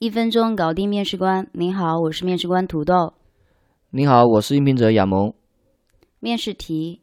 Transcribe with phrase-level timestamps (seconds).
[0.00, 1.48] 一分钟搞定面试官。
[1.50, 3.14] 您好，我是面试官土豆。
[3.90, 5.34] 您好，我是应聘者亚萌。
[6.20, 7.02] 面试题：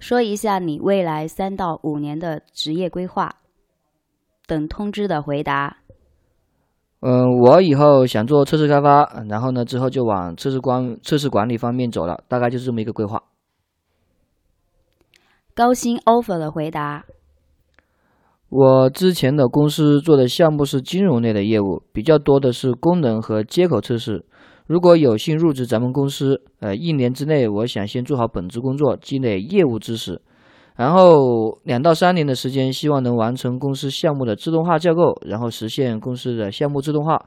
[0.00, 3.36] 说一下你未来三到五年的职业规划。
[4.44, 5.76] 等通知的回答。
[6.98, 13.22] 嗯，我以后想做测试开发，然后呢，之后就往测试管测试管理方面走了，大概就是这么一个规划。
[15.54, 17.04] 高薪 offer 的回答。
[18.54, 24.26] 我之前的公司做的项目是金融类的业务，比较多的是功能和接口测试。
[24.66, 30.20] 如果有幸入职咱们公司，呃，一年之内，我想先做好本职工作，积累业务知识，
[30.76, 37.24] 然后两到三年的时间，希望能完成公司项目的自动化架构，然后实现公司的项目自动化。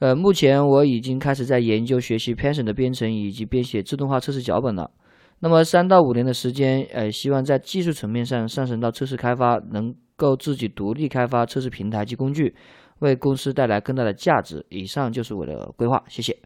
[0.00, 4.90] 呃，目前我已经开始在研究学习 Python 的编程以及编写自动化测试脚本了。
[5.38, 12.54] 那么三到五年的时间，呃，希望在技术层面上上升到测试开发，能够自己独立开发测试平台及工具。
[13.00, 14.64] 为公司带来更大的价值。
[14.68, 16.38] 以上就是我的规划，谢谢。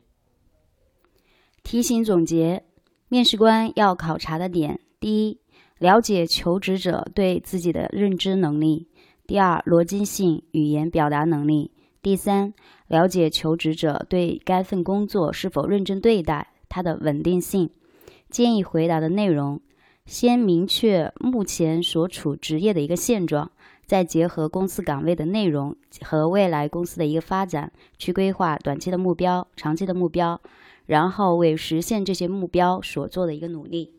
[1.63, 2.65] 提醒总结：
[3.11, 5.39] 面试官要考察的点：第一，
[5.79, 8.87] 了解求职者对自己的认知能力；
[9.27, 12.55] 第二，逻辑性语言表达能力；第三，
[12.89, 17.69] 了解求职者对该份工作是否认真对待，它的稳定性。
[18.31, 19.61] 建议回答的内容：
[20.07, 23.51] 先明确目前所处职业的一个现状。
[23.85, 30.41] 再结合公司岗位的内容和未来公司的一个发展，去规划短期的目标、长期的目标，
[30.87, 33.93] 然后为实现这些目标所做的一个努力。